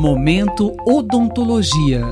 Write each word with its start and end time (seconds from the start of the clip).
Momento 0.00 0.76
Odontologia. 0.86 2.04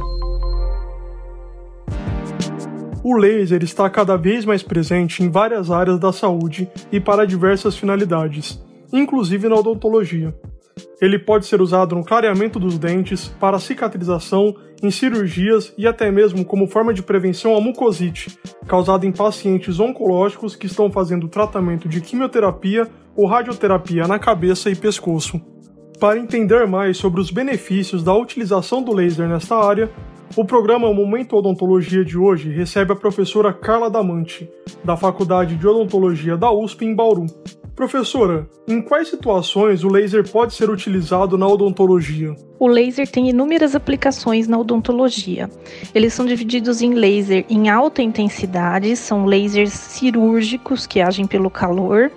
O 3.05 3.17
laser 3.17 3.63
está 3.63 3.89
cada 3.89 4.17
vez 4.17 4.45
mais 4.45 4.61
presente 4.61 5.23
em 5.23 5.31
várias 5.31 5.71
áreas 5.71 6.01
da 6.01 6.13
saúde 6.13 6.69
e 6.91 6.99
para 6.99 7.25
diversas 7.25 7.77
finalidades, 7.77 8.61
inclusive 8.93 9.49
na 9.49 9.55
odontologia. 9.55 10.35
Ele 11.01 11.17
pode 11.17 11.47
ser 11.47 11.61
usado 11.63 11.95
no 11.95 12.05
clareamento 12.05 12.59
dos 12.59 12.77
dentes, 12.77 13.29
para 13.39 13.61
cicatrização, 13.61 14.57
em 14.83 14.91
cirurgias 14.91 15.73
e 15.79 15.87
até 15.87 16.11
mesmo 16.11 16.45
como 16.45 16.67
forma 16.67 16.93
de 16.93 17.05
prevenção 17.05 17.57
à 17.57 17.61
mucosite, 17.61 18.37
causada 18.67 19.07
em 19.07 19.13
pacientes 19.13 19.79
oncológicos 19.79 20.57
que 20.57 20.67
estão 20.67 20.91
fazendo 20.91 21.29
tratamento 21.29 21.89
de 21.89 22.01
quimioterapia 22.01 22.89
ou 23.15 23.29
radioterapia 23.29 24.09
na 24.09 24.19
cabeça 24.19 24.69
e 24.71 24.75
pescoço. 24.75 25.41
Para 25.99 26.19
entender 26.19 26.67
mais 26.67 26.99
sobre 26.99 27.23
os 27.23 27.31
benefícios 27.31 28.03
da 28.03 28.15
utilização 28.15 28.83
do 28.83 28.93
laser 28.93 29.27
nesta 29.27 29.57
área, 29.57 29.91
o 30.37 30.45
programa 30.45 30.93
Momento 30.93 31.35
Odontologia 31.37 32.05
de 32.05 32.19
hoje 32.19 32.51
recebe 32.51 32.93
a 32.93 32.97
professora 32.97 33.51
Carla 33.51 33.89
Damante, 33.89 34.47
da 34.85 34.95
Faculdade 34.95 35.57
de 35.57 35.67
Odontologia 35.67 36.37
da 36.37 36.51
USP 36.51 36.85
em 36.85 36.95
Bauru. 36.95 37.25
Professora, 37.77 38.49
em 38.67 38.81
quais 38.81 39.09
situações 39.09 39.85
o 39.85 39.89
laser 39.89 40.27
pode 40.27 40.55
ser 40.55 40.71
utilizado 40.71 41.37
na 41.37 41.47
odontologia? 41.47 42.35
O 42.59 42.67
laser 42.67 43.07
tem 43.07 43.29
inúmeras 43.29 43.75
aplicações 43.75 44.49
na 44.49 44.59
odontologia. 44.59 45.51
Eles 45.95 46.15
são 46.15 46.25
divididos 46.25 46.81
em 46.81 46.95
laser 46.95 47.45
em 47.51 47.69
alta 47.69 48.01
intensidade, 48.01 48.97
são 48.97 49.27
lasers 49.27 49.75
cirúrgicos 49.75 50.87
que 50.87 51.03
agem 51.03 51.27
pelo 51.27 51.51
calor, 51.51 52.11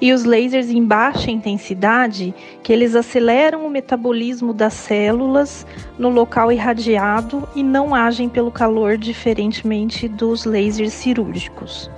e 0.00 0.12
os 0.12 0.24
lasers 0.24 0.68
em 0.68 0.84
baixa 0.84 1.30
intensidade, 1.30 2.34
que 2.60 2.72
eles 2.72 2.96
aceleram 2.96 3.64
o 3.64 3.70
metabolismo 3.70 4.52
das 4.52 4.74
células 4.74 5.64
no 5.96 6.08
local 6.08 6.50
irradiado 6.50 7.48
e 7.54 7.62
não 7.62 7.94
agem 7.94 8.28
pelo 8.28 8.50
calor, 8.50 8.98
diferentemente 8.98 10.08
dos 10.08 10.44
lasers 10.44 10.92
cirúrgicos. 10.92 11.88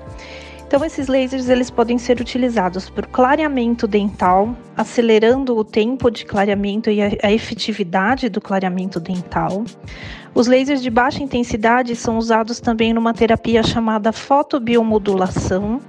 Então 0.67 0.85
esses 0.85 1.07
lasers 1.07 1.49
eles 1.49 1.71
podem 1.71 1.97
ser 1.97 2.21
utilizados 2.21 2.91
para 2.91 3.07
o 3.07 3.09
clareamento 3.09 3.87
dental, 3.87 4.55
acelerando 4.77 5.57
o 5.57 5.63
tempo 5.63 6.11
de 6.11 6.25
clareamento 6.25 6.91
e 6.91 7.01
a, 7.01 7.33
efetividade 7.33 8.29
do 8.29 8.41
clareamento 8.41 8.99
dental. 8.99 9.65
Os 10.35 10.49
lasers 10.49 10.83
de 10.83 10.91
baixa 10.91 11.23
intensidade 11.23 11.95
são 11.95 12.19
usados 12.19 12.59
também 12.59 12.93
numa 12.93 13.15
terapia 13.15 13.63
chamada 13.63 14.13
fotobiomodulação, 14.13 15.81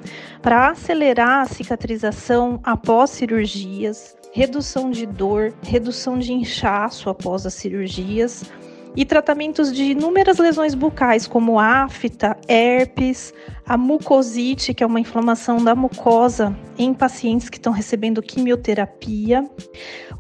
para 0.44 0.70
acelerar 0.70 1.42
a 1.42 1.46
cicatrização 1.48 2.60
após 2.64 3.10
cirurgias, 3.10 4.16
redução 4.32 4.92
de 4.92 5.08
dor, 5.08 5.54
redução 5.64 6.20
de 6.20 6.32
inchaço 6.32 7.10
após 7.10 7.46
as 7.48 7.56
cirurgias 7.56 8.46
e 8.96 9.06
tratamentos 9.06 9.72
de 9.72 9.84
inúmeras 9.92 10.38
lesões 10.38 10.74
bucais, 10.74 11.28
como 11.28 11.60
afta, 11.60 12.38
herpes, 12.48 13.34
a 13.68 13.76
mucosite, 13.76 14.74
que 14.74 14.84
é 14.84 14.88
uma 14.88 15.00
inflamação 15.00 15.62
da 15.62 15.76
mucosa 15.76 16.56
em 16.78 16.94
pacientes 16.94 17.50
que 17.50 17.58
estão 17.58 17.74
recebendo 17.74 18.22
quimioterapia. 18.22 19.44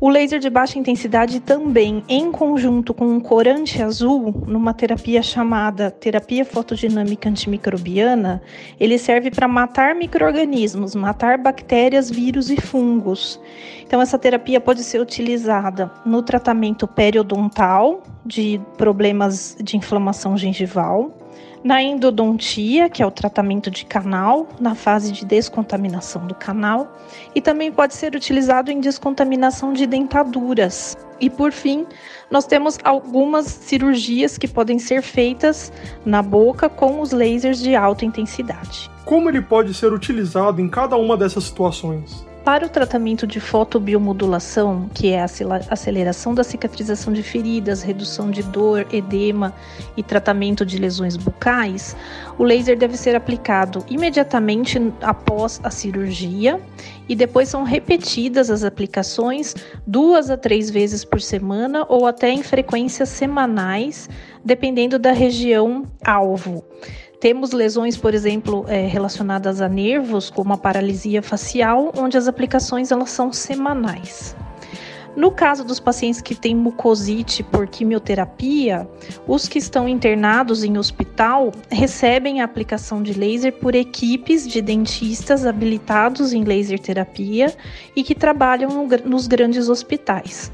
O 0.02 0.10
laser 0.10 0.40
de 0.40 0.50
baixa 0.50 0.78
intensidade 0.78 1.40
também, 1.40 2.04
em 2.10 2.32
conjunto 2.32 2.94
com 2.94 3.06
um 3.06 3.20
corante 3.20 3.82
azul, 3.82 4.44
numa 4.46 4.74
terapia 4.74 5.24
chamada 5.24 5.90
terapia 5.90 6.44
fotodinâmica 6.44 7.30
antimicrobiana, 7.30 8.42
ele 8.80 8.98
serve 8.98 9.32
para 9.32 9.48
matar 9.48 9.96
micro-organismos, 9.96 10.94
matar 10.94 11.38
bactérias, 11.38 12.12
vírus 12.12 12.50
e 12.50 12.60
fungos. 12.60 13.40
Então, 13.84 14.02
essa 14.02 14.20
terapia 14.20 14.60
pode 14.60 14.84
ser 14.84 15.00
utilizada 15.00 15.90
no 16.06 16.22
tratamento 16.22 16.86
periodontal 16.86 18.04
de 18.26 18.60
problemas 18.78 19.56
de 19.62 19.78
inflamação 19.78 20.36
gengival, 20.36 21.18
na 21.64 21.82
endodontia, 21.82 22.90
que 22.90 23.02
é 23.02 23.06
o 23.06 23.12
tratamento 23.12 23.70
de 23.70 23.86
canal, 23.86 24.48
na 24.60 24.76
fase 24.76 25.12
de 25.12 25.26
descontaminação 25.26 26.26
do 26.26 26.36
canal, 26.36 26.98
e 27.34 27.42
também 27.42 27.72
pode 27.72 27.94
ser 27.94 28.16
utilizado 28.16 28.72
em 28.72 28.80
descontaminação 28.80 29.74
de 29.74 29.86
dentaduras. 29.86 30.98
E 31.20 31.30
por 31.30 31.52
fim, 31.52 31.86
nós 32.30 32.46
temos 32.46 32.78
algumas 32.84 33.48
cirurgias 33.48 34.38
que 34.38 34.48
podem 34.48 34.78
ser 34.78 35.02
feitas 35.02 35.72
na 36.06 36.22
boca 36.22 36.70
com 36.70 37.02
os 37.02 37.12
lasers 37.12 37.60
de 37.60 37.76
alta 37.76 38.06
intensidade. 38.06 38.90
Como 39.04 39.30
ele 39.30 39.42
pode 39.42 39.74
ser 39.74 39.92
utilizado 39.94 40.62
em 40.62 40.70
cada 40.70 40.96
uma 40.96 41.18
dessas 41.18 41.46
situações? 41.46 42.26
Para 42.48 42.66
o 42.66 42.70
tratamento 42.70 43.28
de 43.28 43.42
fotobiomodulação, 43.42 44.90
que 44.94 45.10
é 45.10 45.20
a 45.20 45.26
aceleração 45.70 46.34
da 46.34 46.46
cicatrização 46.46 47.12
de 47.12 47.22
feridas, 47.22 47.84
redução 47.84 48.32
de 48.32 48.42
dor, 48.42 48.88
edema 48.90 49.54
e 49.98 50.02
tratamento 50.02 50.66
de 50.66 50.78
lesões 50.78 51.18
bucais, 51.18 51.94
o 52.38 52.46
laser 52.46 52.78
deve 52.78 52.96
ser 52.96 53.18
aplicado 53.18 53.84
imediatamente 53.90 54.82
após 55.02 55.60
a 55.62 55.70
cirurgia 55.70 56.58
e 57.10 57.18
depois 57.18 57.50
são 57.50 57.64
repetidas 57.64 58.50
as 58.50 58.64
aplicações 58.64 59.54
duas 59.86 60.30
a 60.30 60.38
três 60.38 60.70
vezes 60.70 61.04
por 61.04 61.20
semana 61.20 61.86
ou 61.90 62.06
até 62.06 62.30
em 62.30 62.44
frequências 62.44 63.10
semanais, 63.10 64.10
dependendo 64.46 64.98
da 64.98 65.12
região 65.12 65.84
alvo. 66.02 66.64
Temos 67.20 67.52
lesões, 67.52 67.98
por 67.98 68.14
exemplo, 68.14 68.64
é, 68.68 68.86
relacionadas 68.86 69.60
a 69.60 69.68
nervos, 69.68 70.30
como 70.30 70.54
a 70.54 70.58
paralisia 70.58 71.24
facial, 71.24 71.92
onde 71.98 72.16
as 72.16 72.28
aplicações 72.28 72.92
elas 72.92 73.10
são 73.10 73.34
semanais. 73.34 74.36
No 75.16 75.32
caso 75.32 75.64
dos 75.64 75.80
pacientes 75.80 76.22
que 76.22 76.36
têm 76.36 76.56
mucosite 76.56 77.42
por 77.42 77.66
quimioterapia, 77.68 78.88
os 79.26 79.48
que 79.48 79.58
estão 79.58 79.90
internados 79.90 80.64
em 80.64 80.78
hospital 80.78 81.52
recebem 81.72 82.40
a 82.40 82.46
aplicação 82.46 83.02
de 83.02 83.14
laser 83.14 83.52
por 83.54 83.74
equipes 83.74 84.48
de 84.48 84.62
dentistas 84.62 85.44
habilitados 85.44 86.34
em 86.34 86.44
laser 86.44 86.78
terapia 86.78 87.52
e 87.96 88.04
que 88.04 88.14
trabalham 88.14 88.70
no, 88.70 88.88
nos 89.10 89.26
grandes 89.26 89.70
hospitais. 89.70 90.52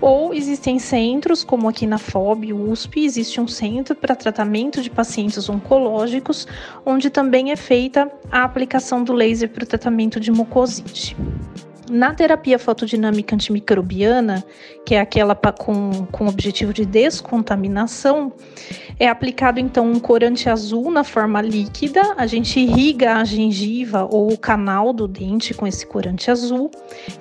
Ou 0.00 0.32
existem 0.32 0.78
centros, 0.78 1.42
como 1.42 1.68
aqui 1.68 1.86
na 1.86 1.98
FOB, 1.98 2.52
USP, 2.52 3.04
existe 3.04 3.40
um 3.40 3.48
centro 3.48 3.96
para 3.96 4.14
tratamento 4.14 4.80
de 4.80 4.88
pacientes 4.88 5.48
oncológicos, 5.48 6.46
onde 6.86 7.10
também 7.10 7.50
é 7.50 7.56
feita 7.56 8.10
a 8.30 8.44
aplicação 8.44 9.02
do 9.02 9.12
laser 9.12 9.48
para 9.48 9.64
o 9.64 9.66
tratamento 9.66 10.20
de 10.20 10.30
mucosite. 10.30 11.16
Na 11.90 12.12
terapia 12.12 12.58
fotodinâmica 12.58 13.34
antimicrobiana, 13.34 14.44
que 14.84 14.94
é 14.94 15.00
aquela 15.00 15.34
com, 15.34 16.06
com 16.12 16.26
objetivo 16.26 16.72
de 16.72 16.84
descontaminação, 16.84 18.32
é 18.98 19.08
aplicado 19.08 19.60
então 19.60 19.90
um 19.90 19.98
corante 19.98 20.48
azul 20.50 20.90
na 20.90 21.04
forma 21.04 21.40
líquida, 21.40 22.14
a 22.16 22.26
gente 22.26 22.60
irriga 22.60 23.16
a 23.16 23.24
gengiva 23.24 24.06
ou 24.10 24.32
o 24.32 24.38
canal 24.38 24.92
do 24.92 25.06
dente 25.06 25.54
com 25.54 25.66
esse 25.66 25.86
corante 25.86 26.30
azul 26.30 26.70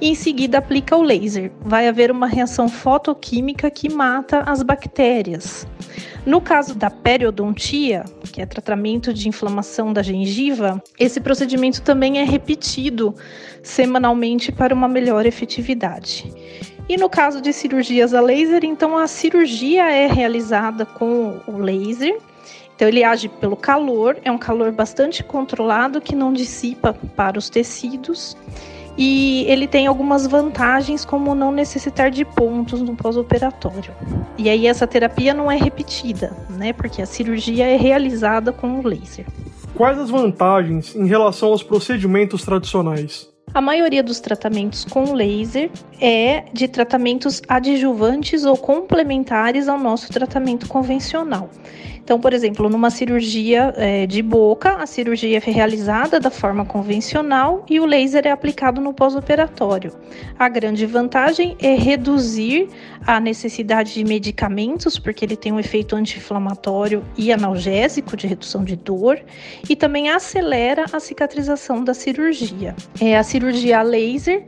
e 0.01 0.09
em 0.09 0.15
seguida 0.15 0.57
aplica 0.57 0.95
o 0.95 1.01
laser. 1.01 1.51
Vai 1.61 1.87
haver 1.87 2.11
uma 2.11 2.27
reação 2.27 2.67
fotoquímica 2.67 3.69
que 3.69 3.89
mata 3.89 4.39
as 4.41 4.63
bactérias. 4.63 5.67
No 6.27 6.41
caso 6.41 6.75
da 6.75 6.89
periodontia, 6.89 8.03
que 8.33 8.41
é 8.41 8.45
tratamento 8.45 9.13
de 9.13 9.29
inflamação 9.29 9.93
da 9.93 10.03
gengiva, 10.03 10.83
esse 10.99 11.21
procedimento 11.21 11.81
também 11.81 12.19
é 12.19 12.25
repetido 12.25 13.15
semanalmente 13.63 14.51
para 14.51 14.75
uma 14.75 14.89
melhor 14.89 15.25
efetividade. 15.25 16.29
E 16.89 16.97
no 16.97 17.09
caso 17.09 17.39
de 17.39 17.53
cirurgias 17.53 18.13
a 18.13 18.19
laser, 18.19 18.65
então 18.65 18.97
a 18.97 19.07
cirurgia 19.07 19.89
é 19.89 20.05
realizada 20.05 20.85
com 20.85 21.39
o 21.47 21.59
laser. 21.59 22.17
Então 22.75 22.89
ele 22.89 23.05
age 23.05 23.29
pelo 23.29 23.55
calor, 23.55 24.17
é 24.21 24.29
um 24.29 24.37
calor 24.37 24.73
bastante 24.73 25.23
controlado 25.23 26.01
que 26.01 26.13
não 26.13 26.33
dissipa 26.33 26.93
para 27.15 27.39
os 27.39 27.49
tecidos 27.49 28.35
e 28.97 29.45
ele 29.47 29.67
tem 29.67 29.85
algumas 29.85 30.25
vantagens, 30.25 31.05
como 31.05 31.35
não 31.35 31.51
necessitar 31.51 32.09
de 32.09 32.25
pontos 32.25 32.81
no 32.81 32.95
pós-operatório. 32.95 33.93
E 34.37 34.49
aí 34.49 34.65
essa 34.65 34.87
terapia 34.87 35.33
não 35.33 35.51
é 35.51 35.55
repetida, 35.55 36.35
né? 36.49 36.73
Porque 36.73 37.01
a 37.01 37.05
cirurgia 37.05 37.67
é 37.67 37.77
realizada 37.77 38.51
com 38.51 38.79
o 38.79 38.87
laser. 38.87 39.25
Quais 39.75 39.99
as 39.99 40.09
vantagens 40.09 40.95
em 40.95 41.05
relação 41.05 41.49
aos 41.49 41.61
procedimentos 41.61 42.43
tradicionais? 42.43 43.29
A 43.53 43.61
maioria 43.61 44.03
dos 44.03 44.19
tratamentos 44.19 44.83
com 44.83 45.13
laser 45.13 45.71
é 46.01 46.45
de 46.51 46.67
tratamentos 46.67 47.41
adjuvantes 47.47 48.43
ou 48.43 48.57
complementares 48.57 49.67
ao 49.67 49.79
nosso 49.79 50.11
tratamento 50.11 50.67
convencional. 50.67 51.49
Então, 52.07 52.21
por 52.21 52.31
exemplo, 52.31 52.69
numa 52.69 52.89
cirurgia 52.89 53.73
é, 53.75 54.07
de 54.07 54.21
boca, 54.21 54.77
a 54.77 54.85
cirurgia 54.85 55.39
é 55.45 55.51
realizada 55.51 56.21
da 56.21 56.31
forma 56.31 56.63
convencional 56.63 57.65
e 57.69 57.81
o 57.81 57.85
laser 57.85 58.25
é 58.25 58.31
aplicado 58.31 58.79
no 58.79 58.93
pós-operatório. 58.93 59.91
A 60.39 60.47
grande 60.47 60.85
vantagem 60.85 61.57
é 61.61 61.75
reduzir 61.75 62.69
a 63.05 63.19
necessidade 63.19 63.93
de 63.93 64.05
medicamentos, 64.05 64.97
porque 64.97 65.25
ele 65.25 65.35
tem 65.35 65.51
um 65.51 65.59
efeito 65.59 65.97
anti-inflamatório 65.97 67.03
e 67.17 67.29
analgésico 67.29 68.15
de 68.15 68.25
redução 68.25 68.63
de 68.63 68.77
dor, 68.77 69.19
e 69.69 69.75
também 69.75 70.07
acelera 70.07 70.85
a 70.93 71.01
cicatrização 71.01 71.83
da 71.83 71.93
cirurgia. 71.93 72.73
É, 73.01 73.17
a 73.17 73.23
cirurgia 73.23 73.81
laser 73.81 74.45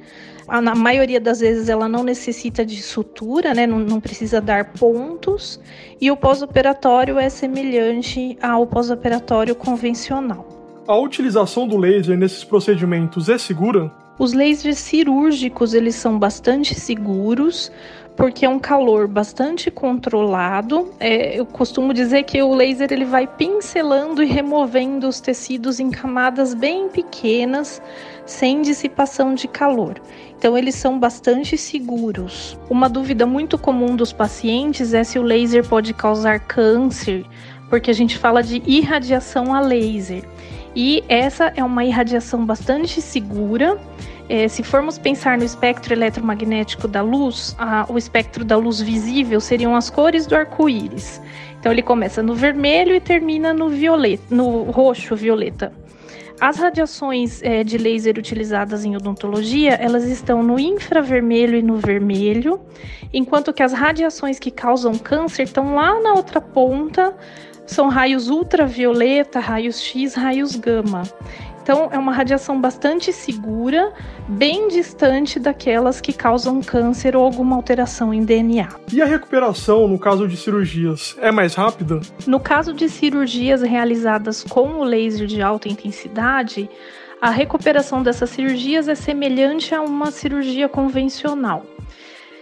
na 0.62 0.76
maioria 0.76 1.20
das 1.20 1.40
vezes 1.40 1.70
ela 1.70 1.88
não 1.88 2.04
necessita 2.04 2.66
de 2.66 2.82
sutura, 2.82 3.54
né? 3.54 3.68
Não, 3.68 3.80
não 3.80 4.00
precisa 4.02 4.42
dar 4.42 4.74
pontos. 4.74 5.60
E 6.02 6.10
o 6.10 6.18
pós-operatório 6.18 7.18
é 7.20 7.30
semelhante 7.30 8.38
ao 8.42 8.66
pós-operatório 8.66 9.56
convencional. 9.56 10.48
A 10.88 10.98
utilização 10.98 11.68
do 11.68 11.78
laser 11.78 12.18
nesses 12.18 12.44
procedimentos 12.44 13.30
é 13.30 13.38
segura? 13.38 13.92
Os 14.18 14.34
lasers 14.34 14.80
cirúrgicos 14.80 15.74
eles 15.74 15.96
são 15.96 16.20
bastante 16.20 16.76
seguros 16.76 17.72
porque 18.20 18.46
é 18.46 18.50
um 18.50 18.60
calor 18.60 19.08
bastante 19.08 19.72
controlado. 19.72 20.92
É, 21.00 21.40
eu 21.40 21.46
costumo 21.46 21.94
dizer 21.94 22.24
que 22.24 22.44
o 22.44 22.54
laser 22.54 22.92
ele 22.92 23.06
vai 23.06 23.26
pincelando 23.26 24.22
e 24.22 24.26
removendo 24.26 25.08
os 25.08 25.22
tecidos 25.22 25.80
em 25.80 25.90
camadas 25.90 26.54
bem 26.54 26.90
pequenas, 26.90 27.82
sem 28.26 28.62
dissipação 28.62 29.34
de 29.34 29.48
calor. 29.48 30.02
Então 30.38 30.58
eles 30.58 30.76
são 30.76 31.00
bastante 31.00 31.58
seguros. 31.58 32.60
Uma 32.70 32.90
dúvida 32.90 33.26
muito 33.26 33.58
comum 33.58 33.96
dos 33.96 34.12
pacientes 34.12 34.94
é 34.94 35.02
se 35.02 35.18
o 35.18 35.24
laser 35.24 35.66
pode 35.66 35.94
causar 35.94 36.42
câncer, 36.42 37.26
porque 37.70 37.90
a 37.90 37.94
gente 37.94 38.18
fala 38.18 38.44
de 38.44 38.62
irradiação 38.66 39.56
a 39.56 39.62
laser. 39.62 40.26
E 40.76 41.04
essa 41.10 41.52
é 41.56 41.64
uma 41.64 41.84
irradiação 41.84 42.46
bastante 42.46 43.02
segura 43.02 43.80
é, 44.30 44.48
se 44.48 44.62
formos 44.62 45.00
pensar 45.00 45.40
no 45.40 45.44
espectro 45.44 45.92
eletromagnético 45.92 46.88
da 46.88 47.02
luz, 47.02 47.56
a, 47.58 47.88
o 47.90 47.98
espectro 47.98 48.46
da 48.46 48.56
luz 48.56 48.80
visível 48.80 49.42
seriam 49.42 49.76
as 49.76 49.90
cores 49.90 50.28
do 50.28 50.36
arco-íris. 50.36 51.20
Então 51.60 51.72
ele 51.72 51.82
começa 51.82 52.22
no 52.22 52.36
vermelho 52.36 52.94
e 52.94 53.02
termina 53.02 53.52
no 53.54 53.70
violeta, 53.70 54.24
no 54.30 54.64
roxo 54.66 55.16
violeta. 55.16 55.74
As 56.40 56.58
radiações 56.58 57.42
é, 57.44 57.64
de 57.64 57.78
laser 57.78 58.18
utilizadas 58.18 58.86
em 58.86 58.96
odontologia, 58.96 59.74
elas 59.74 60.06
estão 60.06 60.42
no 60.42 60.58
infravermelho 60.58 61.58
e 61.58 61.62
no 61.62 61.78
vermelho, 61.78 62.62
enquanto 63.12 63.52
que 63.52 63.64
as 63.64 63.74
radiações 63.74 64.40
que 64.40 64.52
causam 64.52 64.94
câncer 64.94 65.44
estão 65.44 65.76
lá 65.76 66.00
na 66.00 66.14
outra 66.14 66.40
ponta, 66.40 67.14
são 67.70 67.88
raios 67.88 68.30
ultravioleta, 68.30 69.40
raios 69.40 69.80
X, 69.80 70.16
raios 70.16 70.56
gama. 70.56 71.04
Então, 71.62 71.88
é 71.92 72.00
uma 72.00 72.12
radiação 72.12 72.60
bastante 72.60 73.14
segura, 73.14 73.94
bem 74.28 74.68
distante 74.70 75.40
daquelas 75.40 76.02
que 76.02 76.12
causam 76.12 76.62
câncer 76.64 77.16
ou 77.16 77.24
alguma 77.24 77.56
alteração 77.56 78.12
em 78.12 78.26
DNA. 78.26 78.70
E 78.92 79.04
a 79.04 79.06
recuperação, 79.06 79.88
no 79.88 80.00
caso 80.00 80.28
de 80.28 80.36
cirurgias, 80.36 81.16
é 81.22 81.32
mais 81.32 81.54
rápida? 81.54 82.02
No 82.26 82.40
caso 82.40 82.74
de 82.74 82.90
cirurgias 82.90 83.62
realizadas 83.62 84.44
com 84.44 84.80
o 84.80 84.84
laser 84.84 85.28
de 85.28 85.40
alta 85.40 85.70
intensidade, 85.70 86.68
a 87.22 87.30
recuperação 87.30 88.02
dessas 88.02 88.32
cirurgias 88.32 88.88
é 88.88 88.96
semelhante 88.96 89.76
a 89.76 89.82
uma 89.82 90.10
cirurgia 90.10 90.68
convencional. 90.68 91.64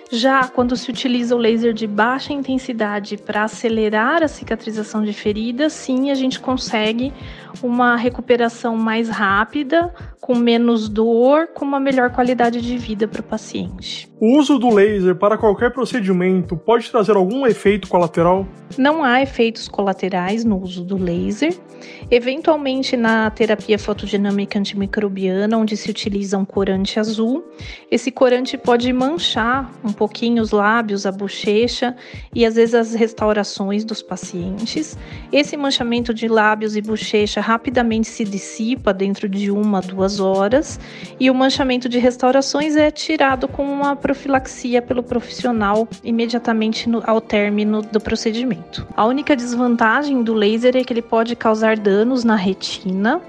Já 0.09 0.48
quando 0.48 0.75
se 0.75 0.89
utiliza 0.89 1.36
o 1.36 1.38
laser 1.38 1.74
de 1.74 1.86
baixa 1.86 2.31
intensidade 2.31 3.18
para 3.18 3.44
acelerar 3.44 4.24
a 4.24 4.27
cicatrização 4.27 5.04
de 5.04 5.12
feridas, 5.12 5.74
sim, 5.74 6.12
a 6.12 6.15
gente 6.15 6.39
consegue 6.39 7.13
uma 7.62 7.95
recuperação 7.95 8.77
mais 8.77 9.09
rápida, 9.09 9.94
com 10.21 10.36
menos 10.36 10.88
dor, 10.88 11.48
com 11.48 11.65
uma 11.65 11.80
melhor 11.80 12.12
qualidade 12.12 12.62
de 12.62 12.77
vida 12.77 13.07
para 13.07 13.21
o 13.21 13.24
paciente. 13.24 14.09
O 14.19 14.40
uso 14.40 14.58
do 14.58 14.74
laser 14.74 15.16
para 15.16 15.38
qualquer 15.38 15.72
procedimento 15.72 16.58
pode 16.58 16.90
trazer 16.90 17.16
algum 17.16 17.46
efeito 17.46 17.88
colateral? 17.88 18.48
Não 18.75 19.04
há 19.04 19.22
efeitos 19.22 19.68
colaterais 19.68 20.44
no 20.44 20.60
uso 20.60 20.84
do 20.84 20.98
laser. 20.98 21.56
Eventualmente, 22.10 22.98
na 22.98 23.30
terapia 23.30 23.78
fotodinâmica 23.78 24.58
antimicrobiana, 24.58 25.56
onde 25.56 25.78
se 25.78 25.92
utiliza 25.92 26.36
um 26.38 26.44
corante 26.44 27.00
azul, 27.00 27.46
esse 27.92 28.10
corante 28.10 28.58
pode 28.58 28.92
manchar 28.92 29.72
um 29.84 29.94
pouquinho 29.94 30.42
os 30.42 30.52
lábios, 30.52 31.06
a 31.06 31.12
bochecha 31.12 31.96
e 32.34 32.44
às 32.44 32.56
vezes 32.56 32.74
as 32.74 32.94
restaurações 32.96 33.86
dos 33.86 34.02
pacientes. 34.02 34.98
Esse 35.31 35.56
manchamento 35.56 36.12
de 36.12 36.28
lábios 36.28 36.75
e 36.75 36.81
bochecha 36.81 37.40
rapidamente 37.40 38.08
se 38.08 38.24
dissipa 38.24 38.92
dentro 38.92 39.30
de 39.30 39.52
uma, 39.52 39.80
duas 39.80 40.20
horas, 40.20 40.80
e 41.20 41.30
o 41.30 41.36
manchamento 41.36 41.88
de 41.88 42.00
restaurações 42.00 42.75
é 42.75 42.90
tirado 42.90 43.48
com 43.48 43.63
uma 43.63 43.96
profilaxia 44.07 44.81
pelo 44.81 45.04
profissional 45.04 45.86
imediatamente 46.01 46.88
no, 46.88 47.04
ao 47.06 47.19
término 47.19 47.81
do 47.81 48.00
procedimento. 48.00 48.88
A 48.95 49.06
única 49.06 49.36
desvantagem 49.36 50.24
do 50.24 50.33
laser 50.33 50.77
é 50.77 50.83
que 50.83 50.94
ele 50.94 51.01
pode 51.01 51.36
causar 51.36 51.75
danos 51.75 52.24
na 52.24 52.36
retina 52.36 53.21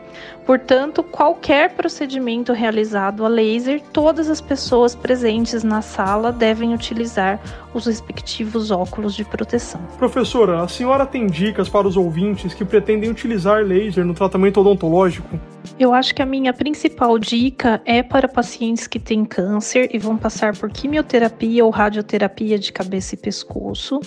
Portanto, 0.48 1.02
qualquer 1.02 1.74
procedimento 1.74 2.54
realizado 2.54 3.22
a 3.22 3.28
laser, 3.28 3.82
todas 3.92 4.30
as 4.30 4.40
pessoas 4.40 4.94
presentes 4.94 5.62
na 5.62 5.82
sala 5.82 6.32
devem 6.32 6.72
utilizar 6.72 7.38
os 7.74 7.84
respectivos 7.84 8.70
óculos 8.70 9.14
de 9.14 9.26
proteção. 9.26 9.78
Professora, 9.98 10.62
a 10.62 10.66
senhora 10.66 11.04
tem 11.04 11.26
dicas 11.26 11.68
para 11.68 11.86
os 11.86 11.98
ouvintes 11.98 12.54
que 12.54 12.64
pretendem 12.64 13.10
utilizar 13.10 13.62
laser 13.62 14.06
no 14.06 14.14
tratamento 14.14 14.62
odontológico? 14.62 15.38
Eu 15.78 15.94
acho 15.94 16.14
que 16.14 16.22
a 16.22 16.26
minha 16.26 16.52
principal 16.52 17.18
dica 17.18 17.80
é 17.84 18.02
para 18.02 18.26
pacientes 18.26 18.86
que 18.86 18.98
têm 18.98 19.24
câncer 19.24 19.88
e 19.92 19.98
vão 19.98 20.16
passar 20.16 20.56
por 20.56 20.70
quimioterapia 20.70 21.64
ou 21.64 21.70
radioterapia 21.70 22.58
de 22.58 22.72
cabeça 22.72 23.14
e 23.14 23.18
pescoço. 23.18 24.00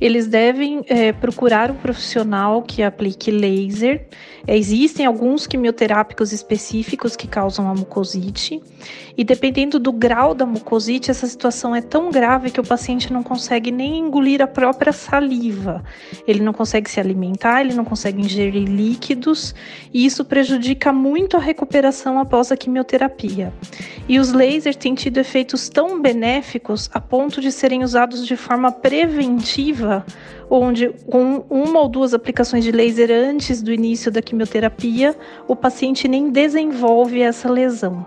Eles 0.00 0.26
devem 0.26 0.82
é, 0.88 1.12
procurar 1.12 1.70
um 1.70 1.76
profissional 1.76 2.62
que 2.62 2.82
aplique 2.82 3.30
laser. 3.30 4.08
É, 4.46 4.56
existem 4.56 5.06
alguns 5.06 5.46
quimioterápicos 5.74 6.32
específicos 6.32 7.16
que 7.16 7.26
causam 7.26 7.68
a 7.68 7.74
mucosite, 7.74 8.62
e 9.16 9.24
dependendo 9.24 9.78
do 9.78 9.92
grau 9.92 10.34
da 10.34 10.46
mucosite, 10.46 11.10
essa 11.10 11.26
situação 11.26 11.74
é 11.74 11.82
tão 11.82 12.10
grave 12.10 12.50
que 12.50 12.60
o 12.60 12.64
paciente 12.64 13.12
não 13.12 13.22
consegue 13.22 13.70
nem 13.70 13.98
engolir 13.98 14.40
a 14.40 14.46
própria 14.46 14.92
saliva. 14.92 15.84
Ele 16.26 16.40
não 16.40 16.52
consegue 16.52 16.90
se 16.90 17.00
alimentar, 17.00 17.60
ele 17.60 17.74
não 17.74 17.84
consegue 17.84 18.20
ingerir 18.20 18.64
líquidos, 18.64 19.54
e 19.92 20.06
isso 20.06 20.24
prejudica 20.24 20.92
muito 20.92 21.36
a 21.36 21.40
recuperação 21.40 22.18
após 22.18 22.50
a 22.50 22.56
quimioterapia. 22.56 23.52
E 24.06 24.18
os 24.18 24.32
lasers 24.32 24.76
têm 24.76 24.94
tido 24.94 25.18
efeitos 25.18 25.68
tão 25.68 26.00
benéficos 26.00 26.90
a 26.92 27.00
ponto 27.00 27.40
de 27.40 27.50
serem 27.50 27.82
usados 27.82 28.26
de 28.26 28.36
forma 28.36 28.70
preventiva 28.70 30.04
onde 30.50 30.88
com 31.10 31.44
uma 31.48 31.80
ou 31.80 31.88
duas 31.88 32.14
aplicações 32.14 32.64
de 32.64 32.70
laser 32.70 33.10
antes 33.10 33.62
do 33.62 33.72
início 33.72 34.10
da 34.10 34.22
quimioterapia, 34.22 35.16
o 35.48 35.56
paciente 35.56 36.06
nem 36.06 36.30
desenvolve 36.30 37.20
essa 37.20 37.50
lesão. 37.50 38.06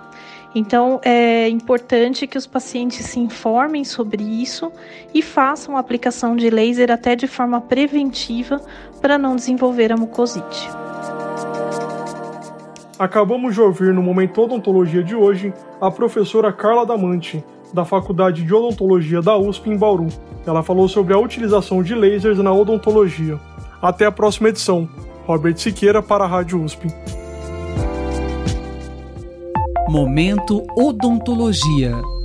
Então, 0.55 0.99
é 1.03 1.47
importante 1.49 2.25
que 2.25 2.37
os 2.37 2.47
pacientes 2.47 3.05
se 3.05 3.19
informem 3.19 3.83
sobre 3.83 4.23
isso 4.23 4.71
e 5.13 5.21
façam 5.21 5.75
a 5.75 5.79
aplicação 5.79 6.35
de 6.35 6.49
laser 6.49 6.89
até 6.89 7.15
de 7.15 7.27
forma 7.27 7.61
preventiva 7.61 8.61
para 9.01 9.17
não 9.17 9.35
desenvolver 9.35 9.91
a 9.91 9.97
mucosite. 9.97 10.67
Acabamos 12.99 13.53
de 13.53 13.61
ouvir 13.61 13.93
no 13.93 14.01
Momento 14.01 14.41
Odontologia 14.41 15.03
de 15.03 15.15
hoje 15.15 15.53
a 15.79 15.91
professora 15.91 16.51
Carla 16.51 16.83
Damante, 16.83 17.43
da 17.71 17.85
Faculdade 17.85 18.43
de 18.43 18.51
Odontologia 18.51 19.21
da 19.21 19.37
USP 19.37 19.69
em 19.69 19.77
Bauru. 19.77 20.07
Ela 20.47 20.63
falou 20.63 20.87
sobre 20.87 21.13
a 21.13 21.19
utilização 21.19 21.83
de 21.83 21.93
lasers 21.93 22.39
na 22.39 22.51
odontologia. 22.51 23.39
Até 23.79 24.05
a 24.07 24.11
próxima 24.11 24.49
edição. 24.49 24.89
Robert 25.27 25.57
Siqueira 25.57 26.01
para 26.01 26.23
a 26.23 26.27
Rádio 26.27 26.63
USP. 26.63 26.87
Momento 29.89 30.65
Odontologia. 30.75 32.16